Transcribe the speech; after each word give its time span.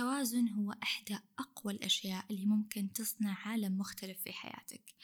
التوازن 0.00 0.48
هو 0.48 0.72
إحدى 0.82 1.18
أقوى 1.38 1.72
الأشياء 1.72 2.24
اللي 2.30 2.46
ممكن 2.46 2.92
تصنع 2.92 3.38
عالم 3.48 3.78
مختلف 3.78 4.22
في 4.22 4.32
حياتك. 4.32 4.94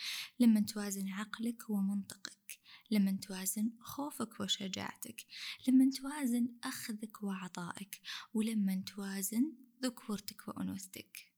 لما 0.41 0.61
توازن 0.61 1.09
عقلك 1.09 1.71
ومنطقك 1.71 2.59
لما 2.91 3.19
توازن 3.22 3.71
خوفك 3.80 4.40
وشجاعتك 4.40 5.24
لما 5.69 5.90
توازن 5.90 6.48
أخذك 6.64 7.23
وعطائك 7.23 8.01
ولما 8.34 8.82
توازن 8.87 9.52
ذكورتك 9.82 10.48
وأنوثتك. 10.48 11.33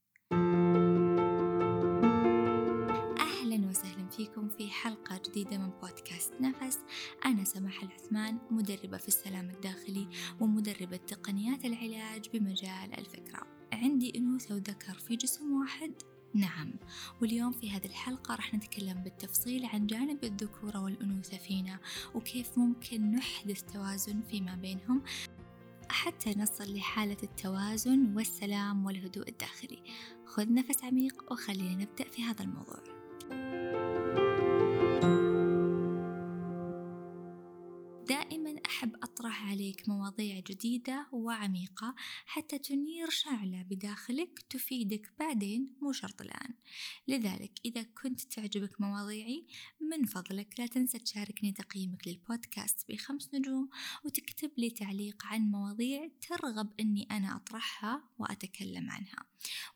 أهلا 3.20 3.68
وسهلا 3.68 4.08
فيكم 4.10 4.48
في 4.48 4.70
حلقة 4.70 4.97
جديدة 5.28 5.58
من 5.58 5.70
بودكاست 5.82 6.32
نفس. 6.40 6.78
أنا 7.24 7.44
سماح 7.44 7.82
العثمان 7.82 8.38
مدربة 8.50 8.96
في 8.96 9.08
السلام 9.08 9.50
الداخلي 9.50 10.08
ومدربة 10.40 10.96
تقنيات 10.96 11.64
العلاج 11.64 12.28
بمجال 12.32 12.98
الفكرة. 12.98 13.46
عندي 13.72 14.18
أنوثة 14.18 14.54
وذكر 14.54 14.94
في 14.94 15.16
جسم 15.16 15.52
واحد؟ 15.52 15.92
نعم. 16.34 16.74
واليوم 17.22 17.52
في 17.52 17.70
هذه 17.70 17.86
الحلقة 17.86 18.34
راح 18.34 18.54
نتكلم 18.54 19.02
بالتفصيل 19.02 19.66
عن 19.66 19.86
جانب 19.86 20.24
الذكورة 20.24 20.82
والأنوثة 20.82 21.36
فينا 21.36 21.78
وكيف 22.14 22.58
ممكن 22.58 23.10
نحدث 23.10 23.62
توازن 23.62 24.22
فيما 24.30 24.54
بينهم 24.54 25.02
حتى 25.88 26.34
نصل 26.38 26.76
لحالة 26.76 27.16
التوازن 27.22 28.16
والسلام 28.16 28.86
والهدوء 28.86 29.28
الداخلي. 29.28 29.82
خذ 30.26 30.52
نفس 30.52 30.84
عميق 30.84 31.32
وخلينا 31.32 31.84
نبدأ 31.84 32.04
في 32.10 32.22
هذا 32.22 32.44
الموضوع. 32.44 32.82
عليك 39.38 39.88
مواضيع 39.88 40.40
جديدة 40.40 41.06
وعميقة 41.12 41.94
حتى 42.26 42.58
تنير 42.58 43.10
شعلة 43.10 43.62
بداخلك 43.62 44.44
تفيدك 44.50 45.12
بعدين 45.18 45.76
مو 45.82 45.92
شرط 45.92 46.22
الآن. 46.22 46.54
لذلك 47.08 47.52
إذا 47.64 47.82
كنت 47.82 48.20
تعجبك 48.20 48.80
مواضيعي 48.80 49.46
من 49.80 50.06
فضلك 50.06 50.54
لا 50.60 50.66
تنسى 50.66 50.98
تشاركني 50.98 51.52
تقييمك 51.52 52.08
للبودكاست 52.08 52.88
بخمس 52.88 53.34
نجوم 53.34 53.68
وتكتب 54.04 54.50
لي 54.56 54.70
تعليق 54.70 55.26
عن 55.26 55.40
مواضيع 55.40 56.10
ترغب 56.20 56.72
أني 56.80 57.08
أنا 57.10 57.36
أطرحها 57.36 58.02
وأتكلم 58.18 58.90
عنها. 58.90 59.24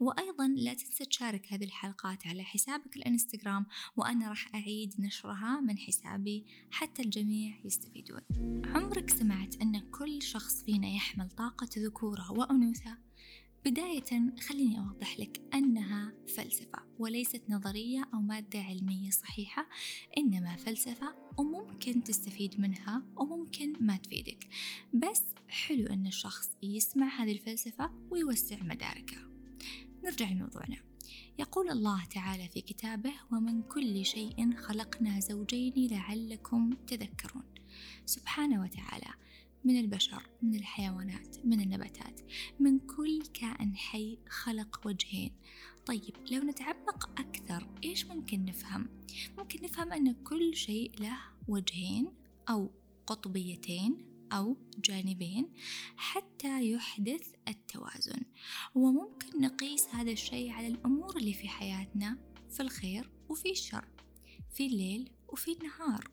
وأيضا 0.00 0.48
لا 0.48 0.74
تنسى 0.74 1.04
تشارك 1.04 1.52
هذه 1.52 1.64
الحلقات 1.64 2.26
على 2.26 2.42
حسابك 2.42 2.96
الإنستغرام 2.96 3.66
وأنا 3.96 4.28
راح 4.28 4.54
أعيد 4.54 4.94
نشرها 4.98 5.60
من 5.60 5.78
حسابي 5.78 6.46
حتى 6.70 7.02
الجميع 7.02 7.60
يستفيدون. 7.64 8.20
عمرك 8.64 9.10
سمعت 9.10 9.56
أن 9.56 9.90
كل 9.90 10.22
شخص 10.22 10.62
فينا 10.64 10.88
يحمل 10.88 11.30
طاقة 11.30 11.68
ذكورة 11.76 12.32
وأنوثة؟ 12.32 12.98
بداية 13.64 14.36
خليني 14.48 14.78
أوضح 14.78 15.20
لك 15.20 15.40
أنها 15.54 16.12
فلسفة 16.36 16.78
وليست 16.98 17.42
نظرية 17.48 18.08
أو 18.14 18.20
مادة 18.20 18.58
علمية 18.58 19.10
صحيحة 19.10 19.68
إنما 20.18 20.56
فلسفة 20.56 21.14
وممكن 21.38 22.04
تستفيد 22.04 22.60
منها 22.60 23.02
وممكن 23.16 23.72
ما 23.80 23.96
تفيدك. 23.96 24.48
بس 24.94 25.22
حلو 25.48 25.86
أن 25.86 26.06
الشخص 26.06 26.50
يسمع 26.62 27.22
هذه 27.22 27.32
الفلسفة 27.32 27.90
ويوسع 28.10 28.62
مداركه. 28.62 29.31
نرجع 30.04 30.30
لموضوعنا. 30.30 30.76
يقول 31.38 31.70
الله 31.70 32.04
تعالى 32.04 32.48
في 32.48 32.60
كتابه 32.60 33.12
ومن 33.32 33.62
كل 33.62 34.04
شيء 34.04 34.56
خلقنا 34.56 35.20
زوجين 35.20 35.72
لعلكم 35.76 36.70
تذكرون. 36.86 37.44
سبحانه 38.06 38.62
وتعالى 38.62 39.14
من 39.64 39.80
البشر 39.80 40.28
من 40.42 40.54
الحيوانات 40.54 41.36
من 41.44 41.60
النباتات 41.60 42.20
من 42.60 42.78
كل 42.78 43.22
كائن 43.34 43.76
حي 43.76 44.18
خلق 44.28 44.80
وجهين. 44.86 45.32
طيب 45.86 46.14
لو 46.30 46.42
نتعمق 46.42 47.20
أكثر 47.20 47.68
إيش 47.84 48.06
ممكن 48.06 48.44
نفهم؟ 48.44 48.88
ممكن 49.38 49.64
نفهم 49.64 49.92
أن 49.92 50.12
كل 50.12 50.56
شيء 50.56 50.92
له 51.00 51.18
وجهين 51.48 52.12
أو 52.48 52.70
قطبيتين 53.06 54.11
أو 54.32 54.56
جانبين 54.78 55.48
حتى 55.96 56.70
يحدث 56.70 57.32
التوازن. 57.48 58.22
وممكن 58.74 59.40
نقيس 59.40 59.88
هذا 59.88 60.10
الشيء 60.10 60.50
على 60.50 60.66
الأمور 60.66 61.16
اللي 61.16 61.32
في 61.32 61.48
حياتنا 61.48 62.18
في 62.50 62.60
الخير 62.60 63.10
وفي 63.28 63.50
الشر 63.50 63.88
في 64.52 64.66
الليل 64.66 65.10
وفي 65.28 65.52
النهار 65.52 66.10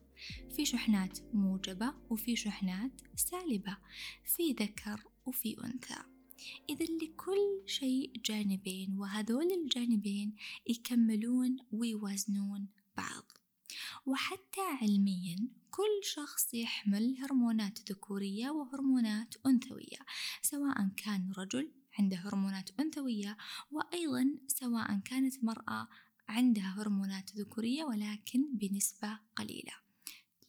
في 0.56 0.64
شحنات 0.64 1.18
موجبة 1.34 1.94
وفي 2.10 2.36
شحنات 2.36 3.00
سالبة 3.16 3.76
في 4.24 4.52
ذكر 4.52 5.04
وفي 5.26 5.64
أنثى. 5.64 6.02
إذا 6.70 6.84
لكل 6.84 7.62
شيء 7.66 8.12
جانبين 8.24 8.98
وهذول 8.98 9.52
الجانبين 9.52 10.36
يكملون 10.66 11.56
ويوازنون 11.72 12.68
بعض. 12.96 13.29
وحتى 14.06 14.60
علميا 14.60 15.48
كل 15.70 16.00
شخص 16.02 16.54
يحمل 16.54 17.16
هرمونات 17.18 17.90
ذكورية 17.90 18.50
وهرمونات 18.50 19.34
أنثوية 19.46 19.98
سواء 20.42 20.88
كان 20.96 21.32
رجل 21.38 21.72
عنده 21.98 22.16
هرمونات 22.16 22.70
أنثوية 22.80 23.36
وأيضا 23.70 24.38
سواء 24.46 24.98
كانت 25.04 25.44
مرأة 25.44 25.88
عندها 26.28 26.74
هرمونات 26.78 27.36
ذكورية 27.36 27.84
ولكن 27.84 28.46
بنسبة 28.52 29.18
قليلة 29.36 29.72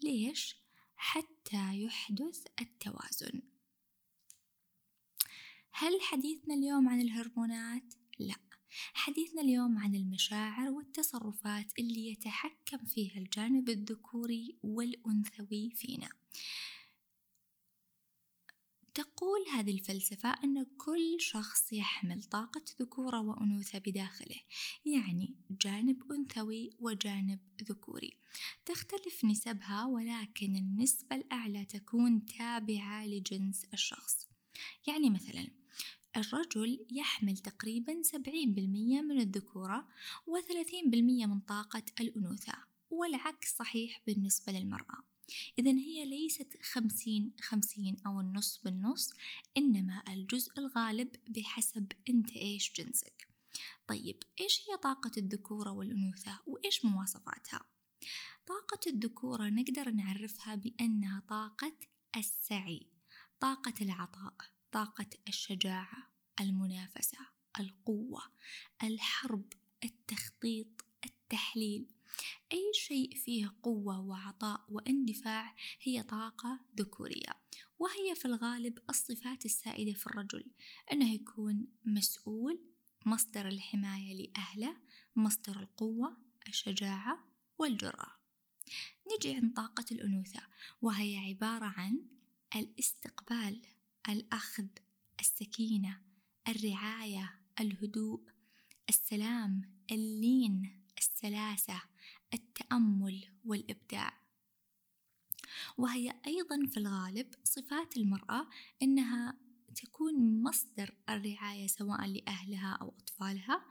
ليش؟ 0.04 0.62
حتى 0.96 1.82
يحدث 1.82 2.48
التوازن 2.62 3.42
هل 5.72 6.02
حديثنا 6.02 6.54
اليوم 6.54 6.90
عن 6.90 7.02
الهرمونات؟ 7.02 7.94
لا 8.20 8.51
حديثنا 8.94 9.42
اليوم 9.42 9.78
عن 9.78 9.96
المشاعر 9.96 10.70
والتصرفات 10.70 11.80
اللي 11.80 12.12
يتحكم 12.12 12.86
فيها 12.86 13.18
الجانب 13.18 13.70
الذكوري 13.70 14.58
والأنثوي 14.64 15.72
فينا. 15.76 16.10
تقول 18.94 19.46
هذه 19.54 19.72
الفلسفة 19.72 20.30
أن 20.44 20.66
كل 20.78 21.18
شخص 21.20 21.74
يحمل 21.74 22.24
طاقة 22.24 22.64
ذكورة 22.82 23.20
وأنوثة 23.20 23.80
بداخله 23.80 24.40
يعني 24.86 25.36
جانب 25.50 26.12
أنثوي 26.12 26.70
وجانب 26.80 27.40
ذكوري. 27.64 28.18
تختلف 28.66 29.26
نسبها 29.26 29.86
ولكن 29.86 30.56
النسبة 30.56 31.16
الأعلى 31.16 31.66
تكون 31.66 32.26
تابعة 32.26 33.08
لجنس 33.08 33.66
الشخص. 33.74 34.28
يعني 34.88 35.10
مثلا 35.10 35.48
الرجل 36.18 36.86
يحمل 36.92 37.38
تقريبا 37.38 38.02
سبعين 38.02 38.54
بالمية 38.54 39.02
من 39.02 39.20
الذكورة 39.20 39.88
وثلاثين 40.28 40.90
بالمية 40.90 41.26
من 41.26 41.40
طاقة 41.40 41.84
الأنوثة 42.00 42.54
والعكس 42.90 43.56
صحيح 43.56 44.02
بالنسبة 44.08 44.54
للمرأة. 44.54 45.04
إذا 45.60 45.72
هي 45.72 46.06
ليست 46.06 46.58
خمسين 46.62 47.34
خمسين 47.42 47.98
أو 48.08 48.20
النص 48.20 48.62
بالنص 48.64 49.14
إنما 49.58 50.04
الجزء 50.08 50.60
الغالب 50.60 51.16
بحسب 51.28 51.92
أنت 52.10 52.32
إيش 52.32 52.74
جنسك. 52.78 53.28
طيب 53.88 54.24
إيش 54.42 54.62
هي 54.70 54.78
طاقة 54.78 55.12
الذكورة 55.18 55.72
والأنوثة 55.72 56.40
وإيش 56.48 56.86
مواصفاتها؟ 56.86 57.62
طاقة 58.46 58.80
الذكورة 58.88 59.50
نقدر 59.50 59.92
نعرفها 59.92 60.56
بأنها 60.56 61.24
طاقة 61.30 61.78
السعي 62.18 62.88
طاقة 63.40 63.74
العطاء. 63.82 64.61
طاقة 64.72 65.10
الشجاعة 65.28 66.12
المنافسة 66.40 67.18
القوة 67.60 68.22
الحرب 68.84 69.54
التخطيط 69.84 70.68
التحليل. 71.06 71.86
أي 72.54 72.72
شيء 72.74 73.16
فيه 73.16 73.56
قوة 73.64 74.00
وعطاء 74.00 74.66
واندفاع 74.70 75.56
هي 75.82 76.04
طاقة 76.04 76.60
ذكورية 76.80 77.42
وهي 77.80 78.16
في 78.16 78.26
الغالب 78.26 78.80
الصفات 78.90 79.46
السائدة 79.46 79.94
في 79.94 80.08
الرجل. 80.08 80.46
أنه 80.92 81.14
يكون 81.14 81.68
مسؤول 81.86 82.60
مصدر 83.06 83.48
الحماية 83.48 84.14
لأهله 84.14 84.78
مصدر 85.16 85.60
القوة 85.60 86.18
الشجاعة 86.48 87.28
والجرأة. 87.58 88.12
نجي 89.16 89.36
عند 89.36 89.54
طاقة 89.54 89.86
الأنوثة 89.92 90.42
وهي 90.82 91.18
عبارة 91.18 91.66
عن 91.66 92.00
الاستقبال. 92.56 93.62
الأخذ 94.10 94.68
السكينة 95.20 96.02
الرعاية 96.48 97.40
الهدوء 97.60 98.22
السلام 98.90 99.62
اللين 99.92 100.84
السلاسة 100.98 101.82
التأمل 102.34 103.28
والإبداع. 103.46 104.22
وهي 105.78 106.14
أيضا 106.28 106.66
في 106.66 106.78
الغالب 106.78 107.28
صفات 107.44 107.98
المرأة 107.98 108.48
أنها 108.82 109.38
تكون 109.76 110.44
مصدر 110.44 110.96
الرعاية 111.10 111.68
سواء 111.68 112.06
لأهلها 112.08 112.78
أو 112.82 112.90
أطفالها. 113.00 113.66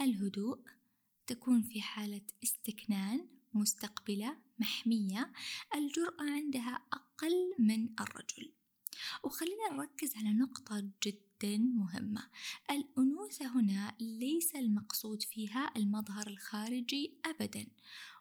الهدوء 0.00 0.58
تكون 1.26 1.62
في 1.62 1.82
حالة 1.82 2.22
استكنان 2.44 3.28
مستقبلة 3.54 4.36
محمية. 4.58 5.32
الجرأة 5.74 6.30
عندها 6.30 6.82
أقل 6.92 7.54
من 7.58 8.00
الرجل. 8.00 8.52
وخلينا 9.24 9.72
نركز 9.72 10.16
على 10.16 10.32
نقطة 10.32 10.90
جدا 11.06 11.58
مهمة. 11.58 12.30
الأنوثة 12.70 13.46
هنا 13.46 13.96
ليس 14.00 14.54
المقصود 14.54 15.22
فيها 15.22 15.72
المظهر 15.76 16.26
الخارجي 16.26 17.20
أبدا 17.24 17.66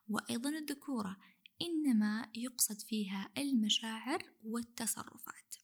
وأيضا 0.09 0.49
الذكورة 0.49 1.17
إنما 1.61 2.31
يقصد 2.35 2.81
فيها 2.81 3.29
المشاعر 3.37 4.23
والتصرفات. 4.43 5.55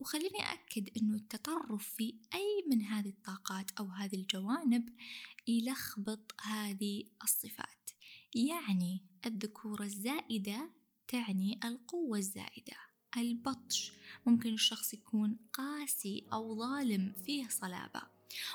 وخليني 0.00 0.52
أكد 0.52 0.88
أنه 0.96 1.16
التطرف 1.16 1.88
في 1.88 2.14
أي 2.34 2.64
من 2.70 2.82
هذه 2.82 3.08
الطاقات 3.08 3.70
أو 3.70 3.86
هذه 3.86 4.16
الجوانب 4.16 4.88
يلخبط 5.46 6.34
هذه 6.40 7.04
الصفات. 7.22 7.90
يعني 8.34 9.04
الذكورة 9.26 9.84
الزائدة 9.84 10.70
تعني 11.08 11.60
القوة 11.64 12.18
الزائدة. 12.18 12.87
البطش. 13.16 13.92
ممكن 14.26 14.54
الشخص 14.54 14.94
يكون 14.94 15.36
قاسي 15.52 16.24
أو 16.32 16.58
ظالم 16.58 17.12
فيه 17.24 17.48
صلابة. 17.48 18.02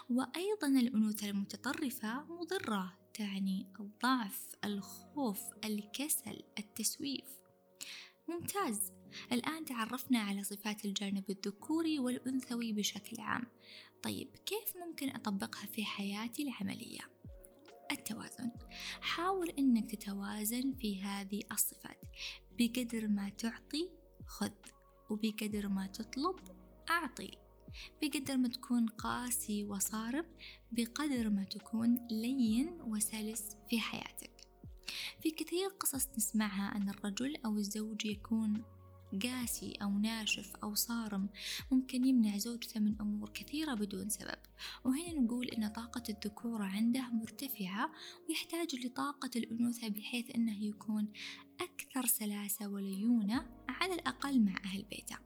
وأيضا 0.10 0.68
الأنوثة 0.68 1.30
المتطرفة 1.30 2.24
مضرة 2.24 2.94
تعني 3.14 3.68
الضعف 3.80 4.56
الخوف 4.66 5.40
الكسل 5.66 6.44
التسويف. 6.60 7.26
ممتاز. 8.28 8.92
الآن 9.32 9.66
تعرفنا 9.66 10.20
على 10.20 10.44
صفات 10.44 10.86
الجانب 10.86 11.30
الذكوري 11.30 12.00
والأنثوي 12.00 12.74
بشكل 12.74 13.22
عام. 13.22 13.44
طيب 14.04 14.28
كيف 14.46 14.78
ممكن 14.88 15.10
أطبقها 15.10 15.66
في 15.66 15.86
حياتي 15.86 16.44
العملية؟ 16.44 17.10
التوازن. 17.92 18.52
حاول 19.02 19.50
أنك 19.50 19.92
تتوازن 19.92 20.74
في 20.74 21.02
هذه 21.02 21.44
الصفات 21.52 22.02
بقدر 22.60 23.08
ما 23.08 23.30
تعطي 23.30 23.90
خذ 24.34 24.52
وبقدر 25.10 25.68
ما 25.68 25.88
تطلب 25.88 26.36
أعطي. 26.90 27.32
بقدر 28.02 28.38
ما 28.38 28.48
تكون 28.48 28.88
قاسي 28.88 29.64
وصارم 29.64 30.26
بقدر 30.72 31.30
ما 31.30 31.44
تكون 31.44 32.08
لين 32.12 32.82
وسلس 32.82 33.58
في 33.70 33.80
حياتك. 33.80 34.32
في 35.22 35.32
كثير 35.32 35.68
قصص 35.68 36.08
نسمعها 36.18 36.76
أن 36.76 36.90
الرجل 36.90 37.36
أو 37.46 37.58
الزوج 37.58 38.06
يكون 38.06 38.64
قاسي 39.24 39.74
أو 39.82 40.00
ناشف 40.00 40.56
أو 40.64 40.76
صارم 40.76 41.30
ممكن 41.72 42.06
يمنع 42.06 42.38
زوجته 42.38 42.80
من 42.80 43.02
أمور 43.02 43.30
كثيرة 43.30 43.74
بدون 43.74 44.10
سبب. 44.10 44.40
وهنا 44.84 45.20
نقول 45.20 45.48
إن 45.48 45.68
طاقة 45.68 46.04
الذكورة 46.10 46.64
عنده 46.64 47.10
مرتفعة 47.10 47.92
ويحتاج 48.30 48.86
لطاقة 48.86 49.30
الأنوثة 49.36 49.88
بحيث 49.88 50.36
أنه 50.36 50.64
يكون 50.64 51.12
أكثر 51.62 52.06
سلاسة 52.06 52.68
وليونة 52.68 53.46
على 53.70 53.94
الأقل 53.94 54.40
مع 54.40 54.56
أهل 54.66 54.84
بيته. 54.84 55.18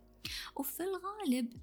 وفي 0.55 0.83
الغالب 0.83 1.53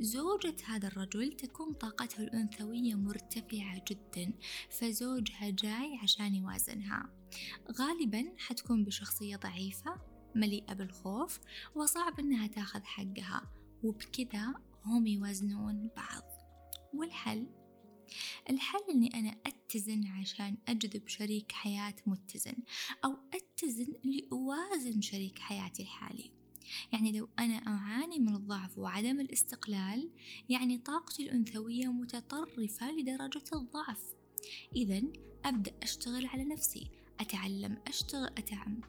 زوجة 0.00 0.56
هذا 0.66 0.88
الرجل 0.88 1.32
تكون 1.32 1.72
طاقته 1.72 2.22
الأنثوية 2.22 2.94
مرتفعة 2.94 3.84
جدا 3.90 4.32
فزوجها 4.70 5.50
جاي 5.50 5.98
عشان 6.02 6.34
يوازنها. 6.34 7.10
غالبا 7.72 8.32
حتكون 8.38 8.84
بشخصية 8.84 9.36
ضعيفة 9.36 10.13
مليئة 10.36 10.72
بالخوف 10.72 11.40
وصعب 11.74 12.20
إنها 12.20 12.46
تاخذ 12.46 12.82
حقها. 12.82 13.50
وبكذا 13.82 14.54
هم 14.84 15.06
يوازنون 15.06 15.90
بعض. 15.96 16.22
والحل؟ 16.94 17.46
الحل 18.50 18.80
إني 18.90 19.14
أنا 19.14 19.36
أتزن 19.46 20.06
عشان 20.06 20.56
أجذب 20.68 21.08
شريك 21.08 21.52
حياة 21.52 21.94
متزن 22.06 22.56
أو 23.04 23.16
أتزن 23.34 23.92
لأوازن 24.04 25.00
شريك 25.00 25.38
حياتي 25.38 25.82
الحالي. 25.82 26.32
يعني 26.92 27.18
لو 27.18 27.28
أنا 27.38 27.54
أعاني 27.54 28.18
من 28.18 28.34
الضعف 28.34 28.78
وعدم 28.78 29.20
الاستقلال 29.20 30.10
يعني 30.48 30.78
طاقتي 30.78 31.22
الأنثوية 31.22 31.86
متطرفة 31.86 32.92
لدرجة 32.92 33.44
الضعف. 33.52 34.02
إذا 34.76 35.02
أبدأ 35.44 35.72
أشتغل 35.82 36.26
على 36.26 36.44
نفسي 36.44 36.90
أتعلم 37.20 37.78
أشتغل 37.86 38.26
أتعلم 38.26 38.80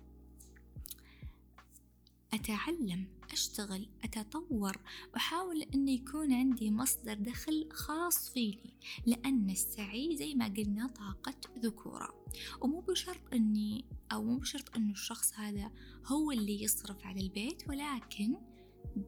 أتعلم 2.35 3.07
أشتغل 3.31 3.87
أتطور 4.03 4.77
أحاول 5.15 5.61
أن 5.61 5.87
يكون 5.87 6.33
عندي 6.33 6.71
مصدر 6.71 7.13
دخل 7.13 7.69
خاص 7.71 8.29
فيني 8.29 8.73
لأن 9.05 9.49
السعي 9.49 10.17
زي 10.17 10.35
ما 10.35 10.47
قلنا 10.47 10.87
طاقة 10.87 11.35
ذكورة. 11.59 12.25
ومو 12.61 12.79
بشرط 12.79 13.33
أني 13.33 13.85
أو 14.11 14.23
مو 14.23 14.37
بشرط 14.37 14.75
أنه 14.75 14.91
الشخص 14.91 15.33
هذا 15.33 15.71
هو 16.05 16.31
اللي 16.31 16.63
يصرف 16.63 17.05
على 17.05 17.21
البيت 17.21 17.69
ولكن 17.69 18.35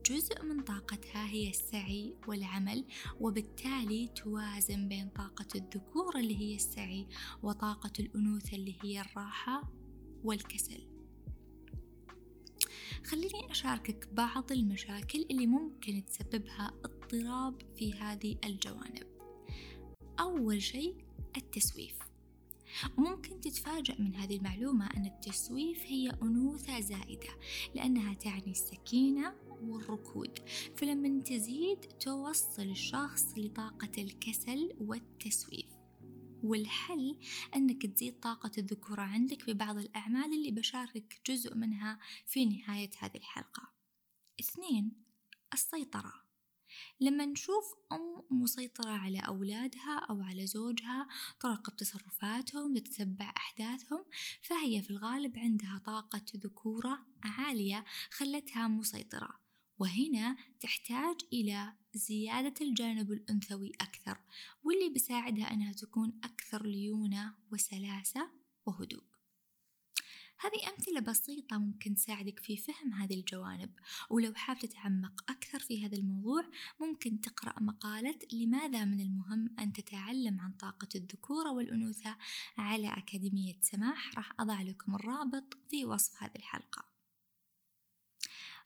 جزء 0.06 0.44
من 0.44 0.64
طاقتها 0.64 1.30
هي 1.30 1.50
السعي 1.50 2.16
والعمل 2.28 2.86
وبالتالي 3.20 4.08
توازن 4.08 4.88
بين 4.88 5.10
طاقة 5.10 5.48
الذكورة 5.56 6.20
اللي 6.20 6.38
هي 6.38 6.56
السعي 6.56 7.08
وطاقة 7.44 7.94
الأنوثة 8.00 8.56
اللي 8.58 8.76
هي 8.84 9.02
الراحة 9.02 9.72
والكسل. 10.24 10.97
خليني 13.06 13.52
أشاركك 13.52 14.08
بعض 14.14 14.52
المشاكل 14.52 15.26
اللي 15.32 15.48
ممكن 15.48 16.06
تسببها 16.06 16.74
اضطراب 16.86 17.62
في 17.76 17.94
هذه 17.94 18.36
الجوانب. 18.46 19.08
أول 20.20 20.62
شيء 20.62 20.96
التسويف. 21.38 21.96
ممكن 22.98 23.42
تتفاجأ 23.42 23.96
من 24.00 24.16
هذه 24.16 24.38
المعلومة 24.38 24.88
أن 24.98 25.06
التسويف 25.06 25.84
هي 25.86 26.10
أنوثة 26.24 26.80
زائدة 26.80 27.30
لأنها 27.76 28.14
تعني 28.14 28.52
السكينة 28.52 29.36
والركود. 29.62 30.40
فلما 30.76 31.24
تزيد 31.24 31.80
توصل 31.80 32.62
الشخص 32.62 33.38
لطاقة 33.38 33.92
الكسل 33.98 34.74
والتسويف. 34.80 35.77
والحل 36.44 37.20
أنك 37.56 37.86
تزيد 37.86 38.20
طاقة 38.20 38.52
الذكورة 38.58 39.02
عندك 39.02 39.50
ببعض 39.50 39.78
الأعمال 39.78 40.34
اللي 40.34 40.52
بشارك 40.52 41.22
جزء 41.28 41.56
منها 41.56 42.00
في 42.26 42.46
نهاية 42.46 42.90
هذه 43.00 43.18
الحلقة. 43.18 43.72
اثنين 44.40 44.92
السيطرة. 45.54 46.14
لما 47.00 47.26
نشوف 47.26 47.66
أم 47.92 48.38
مسيطرة 48.42 48.90
على 48.90 49.20
أولادها 49.20 50.00
أو 50.10 50.22
على 50.22 50.48
زوجها 50.48 51.08
تراقب 51.40 51.76
تصرفاتهم 51.76 52.78
تتبع 52.78 53.34
أحداثهم 53.38 54.06
فهي 54.42 54.82
في 54.82 54.90
الغالب 54.90 55.38
عندها 55.38 55.82
طاقة 55.86 56.26
ذكورة 56.36 57.00
عالية 57.24 57.86
خلتها 58.12 58.68
مسيطرة 58.68 59.40
وهنا 59.80 60.38
تحتاج 60.60 61.16
إلى 61.34 61.74
زيادة 61.98 62.66
الجانب 62.66 63.12
الأنثوي 63.12 63.72
أكثر 63.82 64.18
واللي 64.64 64.90
بيساعدها 64.90 65.54
أنها 65.54 65.74
تكون 65.74 66.20
أكثر 66.24 66.66
ليونة 66.66 67.34
وسلاسة 67.52 68.30
وهدوء. 68.66 69.04
هذه 70.40 70.70
أمثلة 70.70 71.00
بسيطة 71.00 71.58
ممكن 71.58 71.96
تساعدك 71.96 72.40
في 72.40 72.58
فهم 72.58 72.94
هذه 72.94 73.14
الجوانب 73.14 73.72
ولو 74.10 74.34
حاب 74.34 74.60
تتعمق 74.60 75.32
أكثر 75.32 75.60
في 75.60 75.86
هذا 75.86 75.98
الموضوع 75.98 76.46
ممكن 76.80 77.22
تقرأ 77.22 77.60
مقالة 77.60 78.20
لماذا 78.34 78.86
من 78.86 79.02
المهم 79.02 79.56
أن 79.60 79.74
تتعلم 79.74 80.40
عن 80.42 80.52
طاقة 80.52 80.88
الذكورة 80.96 81.52
والأنوثة 81.52 82.18
على 82.58 82.94
أكاديمية 82.94 83.58
سماح. 83.62 84.16
راح 84.16 84.32
أضع 84.40 84.62
لكم 84.62 84.96
الرابط 84.96 85.58
في 85.70 85.86
وصف 85.86 86.24
هذه 86.24 86.36
الحلقة. 86.36 86.86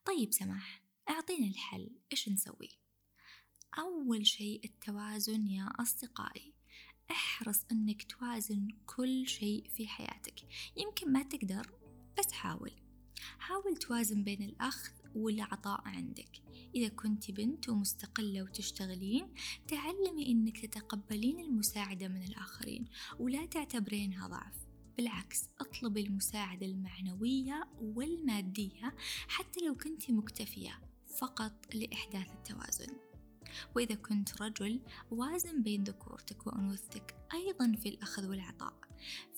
طيب 0.05 0.33
سماح 0.33 0.81
أعطينا 1.09 1.47
الحل 1.47 1.89
إيش 2.11 2.29
نسوي؟ 2.29 2.80
أول 3.79 4.27
شيء 4.27 4.61
التوازن 4.65 5.47
يا 5.47 5.69
أصدقائي. 5.79 6.53
احرص 7.11 7.65
أنك 7.71 8.03
توازن 8.03 8.67
كل 8.85 9.27
شيء 9.27 9.69
في 9.69 9.87
حياتك. 9.87 10.35
يمكن 10.77 11.11
ما 11.11 11.23
تقدر 11.23 11.71
بس 12.19 12.31
حاول. 12.31 12.71
حاول 13.39 13.77
توازن 13.77 14.23
بين 14.23 14.41
الأخذ 14.41 14.91
والعطاء 15.15 15.81
عندك. 15.85 16.41
إذا 16.75 16.87
كنت 16.87 17.31
بنت 17.31 17.69
ومستقلة 17.69 18.43
وتشتغلين 18.43 19.33
تعلمي 19.67 20.27
إنك 20.27 20.65
تتقبلين 20.65 21.39
المساعدة 21.39 22.07
من 22.07 22.23
الآخرين 22.23 22.85
ولا 23.19 23.45
تعتبرينها 23.45 24.27
ضعف. 24.27 24.55
بالعكس 24.97 25.49
اطلبي 25.59 26.01
المساعدة 26.01 26.65
المعنوية 26.65 27.69
والمادية 27.81 28.95
حتى 29.27 29.65
لو 29.65 29.75
كنت 29.75 30.11
مكتفية 30.11 30.81
فقط 31.17 31.75
لإحداث 31.75 32.31
التوازن. 32.31 33.10
وإذا 33.75 33.95
كنت 33.95 34.41
رجل 34.41 34.81
وازن 35.11 35.63
بين 35.63 35.83
ذكورتك 35.83 36.47
وأنوثتك 36.47 37.15
أيضا 37.33 37.75
في 37.83 37.89
الأخذ 37.89 38.29
والعطاء 38.29 38.73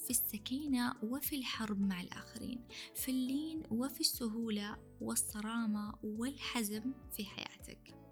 في 0.03 0.09
السكينة 0.09 0.93
وفي 1.03 1.35
الحرب 1.35 1.81
مع 1.81 2.01
الآخرين 2.01 2.59
في 2.95 3.11
اللين 3.11 3.63
وفي 3.71 3.99
السهولة 3.99 4.77
والصرامة 5.01 5.93
والحزم 6.03 6.93
في 7.11 7.25
حياتك 7.25 8.03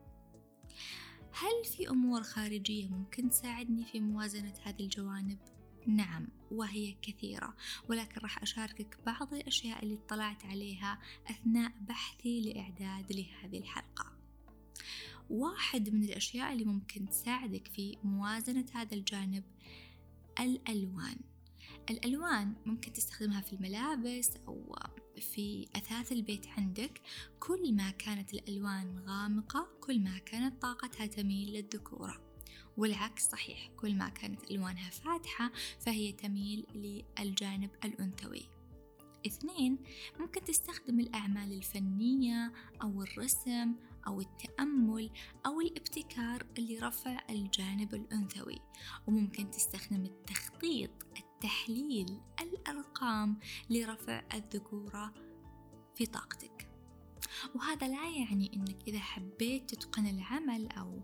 هل 1.34 1.66
في 1.66 1.90
أمور 1.90 2.24
خارجية 2.24 2.88
ممكن 2.88 3.30
تساعدني 3.30 3.86
في 3.86 4.00
موازنة 4.00 4.54
هذه 4.64 4.84
الجوانب؟ 4.84 5.40
نعم 5.88 6.28
وهي 6.52 6.96
كثيرة 7.02 7.56
ولكن 7.90 8.22
راح 8.22 8.42
أشاركك 8.42 8.98
بعض 9.06 9.34
الأشياء 9.34 9.84
اللي 9.84 9.96
اطلعت 9.96 10.46
عليها 10.46 11.00
أثناء 11.30 11.72
بحثي 11.82 12.42
لإعداد 12.42 13.14
لهذه 13.14 13.58
الحلقة 13.58 14.21
واحد 15.32 15.90
من 15.90 16.04
الأشياء 16.04 16.54
اللي 16.54 16.66
ممكن 16.66 17.10
تساعدك 17.10 17.68
في 17.68 17.98
موازنة 18.04 18.66
هذا 18.74 18.94
الجانب 18.94 19.44
الألوان. 20.40 21.18
الألوان 21.90 22.54
ممكن 22.66 22.94
تستخدمها 22.94 23.42
في 23.42 23.54
الملابس 23.54 24.30
أو 24.48 24.76
في 25.20 25.68
أثاث 25.76 26.12
البيت 26.12 26.48
عندك. 26.48 27.02
كل 27.40 27.74
ما 27.74 27.92
كانت 27.92 28.34
الألوان 28.34 29.00
غامقة 29.00 29.68
كل 29.82 30.00
ما 30.00 30.18
كانت 30.18 30.62
طاقتها 30.62 31.06
تميل 31.06 31.54
للذكورة. 31.54 32.22
والعكس 32.78 33.30
صحيح 33.30 33.68
كل 33.68 33.96
ما 33.96 34.10
كانت 34.10 34.52
ألوانها 34.52 34.90
فاتحة 34.90 35.52
فهي 35.80 36.12
تميل 36.12 36.66
للجانب 37.20 37.70
الأنثوي. 37.86 38.44
اثنين 39.28 39.78
ممكن 40.20 40.44
تستخدم 40.44 41.00
الأعمال 41.00 41.54
الفنية 41.54 42.54
أو 42.82 43.04
الرسم 43.04 43.76
أو 44.08 44.22
التأمل 44.22 45.10
أو 45.46 45.62
الابتكار 45.62 46.46
لرفع 46.58 47.20
الجانب 47.30 47.96
الأنثوي. 47.96 48.60
وممكن 49.08 49.52
تستخدم 49.52 50.06
التخطيط 50.06 50.92
التحليل 51.18 52.20
الأرقام 52.42 53.40
لرفع 53.70 54.24
الذكورة 54.34 55.14
في 55.96 56.06
طاقتك. 56.06 56.68
وهذا 57.56 57.88
لا 57.88 58.10
يعني 58.10 58.52
أنك 58.54 58.88
إذا 58.88 59.00
حبيت 59.00 59.76
تتقن 59.76 60.08
العمل 60.08 60.72
أو 60.72 61.00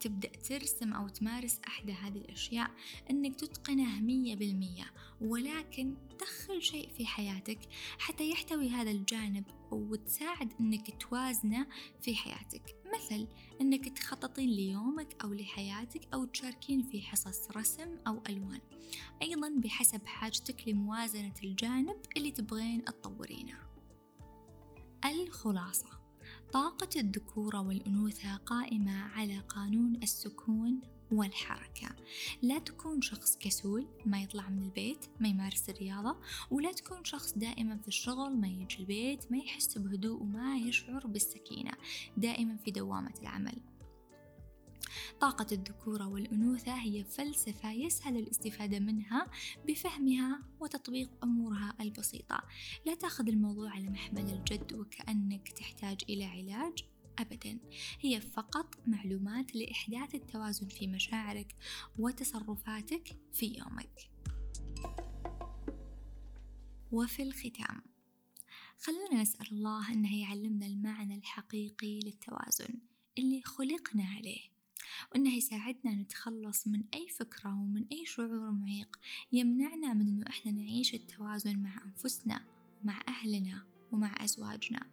تبدأ 0.00 0.28
ترسم 0.28 0.92
أو 0.92 1.08
تمارس 1.08 1.60
أحدى 1.66 1.92
هذه 1.92 2.18
الأشياء 2.18 2.70
أنك 3.10 3.36
تتقنه 3.36 4.00
مية 4.00 4.36
بالمية 4.36 4.92
ولكن 5.20 5.94
دخل 6.20 6.62
شيء 6.62 6.88
في 6.88 7.06
حياتك 7.06 7.58
حتى 7.98 8.30
يحتوي 8.30 8.68
هذا 8.68 8.90
الجانب 8.90 9.44
وتساعد 9.70 10.52
أنك 10.60 11.02
توازنه 11.02 11.66
في 12.00 12.14
حياتك. 12.14 12.76
مثل 12.94 13.26
أنك 13.60 13.98
تخططين 13.98 14.48
ليومك 14.48 15.22
أو 15.24 15.32
لحياتك 15.32 16.14
أو 16.14 16.24
تشاركين 16.24 16.82
في 16.82 17.02
حصص 17.02 17.50
رسم 17.50 17.96
أو 18.06 18.22
ألوان. 18.28 18.60
أيضا 19.22 19.48
بحسب 19.56 20.06
حاجتك 20.06 20.68
لموازنة 20.68 21.34
الجانب 21.44 21.96
اللي 22.16 22.30
تبغين 22.30 22.84
تطورينه. 22.84 23.58
الخلاصة. 25.04 25.99
طاقة 26.52 26.88
الذكورة 26.96 27.60
والأنوثة 27.60 28.36
قائمة 28.36 29.02
على 29.02 29.38
قانون 29.38 29.96
السكون 30.02 30.80
والحركة. 31.12 31.88
لا 32.42 32.58
تكون 32.58 33.02
شخص 33.02 33.36
كسول 33.38 33.86
ما 34.06 34.22
يطلع 34.22 34.48
من 34.48 34.62
البيت 34.62 35.06
ما 35.20 35.28
يمارس 35.28 35.70
الرياضة 35.70 36.16
ولا 36.50 36.72
تكون 36.72 37.04
شخص 37.04 37.32
دائما 37.38 37.76
في 37.76 37.88
الشغل 37.88 38.36
ما 38.36 38.48
يجي 38.48 38.76
البيت 38.80 39.32
ما 39.32 39.38
يحس 39.38 39.78
بهدوء 39.78 40.22
وما 40.22 40.56
يشعر 40.56 41.06
بالسكينة. 41.06 41.72
دائما 42.16 42.56
في 42.56 42.70
دوامة 42.70 43.14
العمل. 43.22 43.56
طاقة 45.20 45.46
الذكورة 45.52 46.06
والأنوثة 46.06 46.74
هي 46.74 47.04
فلسفة 47.04 47.72
يسهل 47.72 48.16
الاستفادة 48.16 48.78
منها 48.78 49.26
بفهمها 49.68 50.42
وتطبيق 50.60 51.10
أمورها 51.22 51.74
البسيطة. 51.80 52.42
لا 52.86 52.94
تأخذ 52.94 53.28
الموضوع 53.28 53.70
على 53.70 53.88
محمل 53.90 54.30
الجد 54.30 54.72
وكأنك 54.72 55.48
تحتاج 55.48 56.04
إلى 56.08 56.24
علاج 56.24 56.84
أبدا. 57.18 57.58
هي 58.00 58.20
فقط 58.20 58.78
معلومات 58.86 59.56
لإحداث 59.56 60.14
التوازن 60.14 60.68
في 60.68 60.86
مشاعرك 60.86 61.56
وتصرفاتك 61.98 63.18
في 63.32 63.46
يومك. 63.46 64.10
وفي 66.92 67.22
الختام 67.22 67.82
خلونا 68.78 69.22
نسأل 69.22 69.46
الله 69.52 69.92
أنه 69.92 70.20
يعلمنا 70.20 70.66
المعنى 70.66 71.14
الحقيقي 71.14 72.00
للتوازن 72.00 72.74
اللي 73.18 73.42
خلقنا 73.42 74.04
عليه. 74.04 74.59
وإنه 75.12 75.34
يساعدنا 75.34 75.94
نتخلص 75.94 76.66
من 76.66 76.82
أي 76.94 77.08
فكرة 77.08 77.48
ومن 77.48 77.84
أي 77.92 78.06
شعور 78.06 78.50
معيق 78.50 78.98
يمنعنا 79.32 79.94
من 79.94 80.08
إنه 80.08 80.26
إحنا 80.28 80.52
نعيش 80.52 80.94
التوازن 80.94 81.58
مع 81.58 81.82
أنفسنا 81.84 82.40
مع 82.84 83.00
أهلنا 83.08 83.62
ومع 83.92 84.24
أزواجنا. 84.24 84.86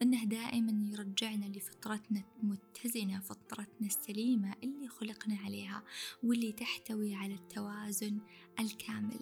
وإنه 0.00 0.24
دائما 0.24 0.90
يرجعنا 0.92 1.44
لفطرتنا 1.44 2.22
المتزنة 2.42 3.20
فطرتنا 3.20 3.86
السليمة 3.86 4.54
اللي 4.62 4.88
خلقنا 4.88 5.36
عليها 5.36 5.82
واللي 6.22 6.52
تحتوي 6.52 7.14
على 7.14 7.34
التوازن 7.34 8.18
الكامل. 8.60 9.20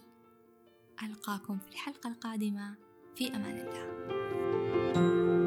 ألقاكم 1.02 1.58
في 1.58 1.68
الحلقة 1.68 2.08
القادمة. 2.10 2.76
في 3.16 3.36
أمان 3.36 3.58
الله. 3.58 5.37